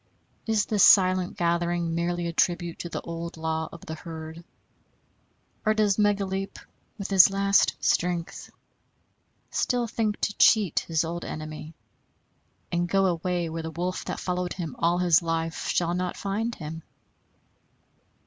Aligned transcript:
Is 0.47 0.65
this 0.65 0.83
silent 0.83 1.37
gathering 1.37 1.93
merely 1.93 2.25
a 2.25 2.33
tribute 2.33 2.79
to 2.79 2.89
the 2.89 3.01
old 3.01 3.37
law 3.37 3.69
of 3.71 3.81
the 3.85 3.93
herd, 3.93 4.43
or 5.63 5.75
does 5.75 5.99
Megaleep, 5.99 6.57
with 6.97 7.11
his 7.11 7.29
last 7.29 7.75
strength, 7.79 8.49
still 9.51 9.85
think 9.85 10.19
to 10.21 10.35
cheat 10.39 10.79
his 10.87 11.05
old 11.05 11.23
enemy, 11.23 11.75
and 12.71 12.89
go 12.89 13.05
away 13.05 13.47
where 13.47 13.61
the 13.61 13.69
wolf 13.69 14.03
that 14.05 14.19
followed 14.19 14.53
him 14.53 14.75
all 14.79 14.97
his 14.97 15.21
life 15.21 15.67
shall 15.67 15.93
not 15.93 16.17
find 16.17 16.55
him? 16.55 16.81